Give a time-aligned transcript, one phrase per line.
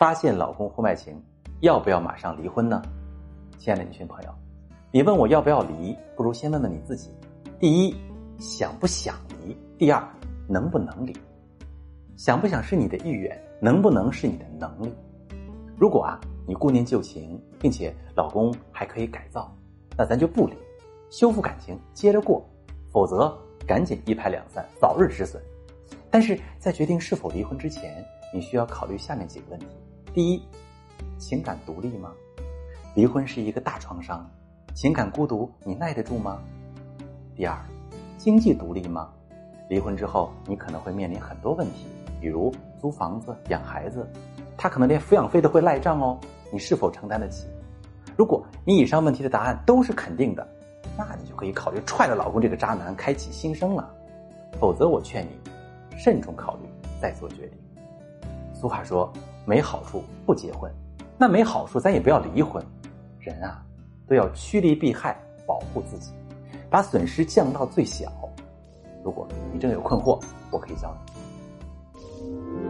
[0.00, 1.22] 发现老公婚外情，
[1.60, 2.80] 要不要马上离婚呢？
[3.58, 4.30] 亲爱的女性朋友，
[4.90, 7.10] 你问我要不要离，不如先问问你自己：
[7.58, 7.94] 第一，
[8.38, 9.54] 想不想离？
[9.76, 10.02] 第二，
[10.48, 11.14] 能不能离？
[12.16, 14.90] 想不想是你的意愿，能不能是你的能力？
[15.76, 19.54] 如果啊，你顾念旧情，并且老公还可以改造，
[19.98, 20.54] 那咱就不离，
[21.10, 22.42] 修复感情，接着过；
[22.90, 23.36] 否则，
[23.66, 25.42] 赶紧一拍两散，早日止损。
[26.10, 29.66] 但是在决定是否离婚之前，你需要考虑下面几个问题。
[30.12, 30.42] 第一，
[31.18, 32.10] 情感独立吗？
[32.96, 34.28] 离婚是一个大创伤，
[34.74, 36.42] 情感孤独你耐得住吗？
[37.36, 37.56] 第二，
[38.18, 39.08] 经济独立吗？
[39.68, 41.86] 离婚之后你可能会面临很多问题，
[42.20, 44.04] 比如租房子、养孩子，
[44.56, 46.18] 他可能连抚养费都会赖账哦，
[46.52, 47.46] 你是否承担得起？
[48.16, 50.44] 如果你以上问题的答案都是肯定的，
[50.98, 53.88] 那你就可以考虑踹了老公这个渣男，开启新生了。
[54.58, 55.30] 否则，我劝你
[55.96, 56.68] 慎重考虑
[57.00, 57.56] 再做决定。
[58.60, 59.10] 俗话说，
[59.46, 60.70] 没好处不结婚。
[61.16, 62.62] 那没好处咱也不要离婚，
[63.18, 63.62] 人啊
[64.06, 66.12] 都要趋利避害，保护自己，
[66.68, 68.12] 把损失降到最小。
[69.02, 72.69] 如果你真的有困惑，我可以教你。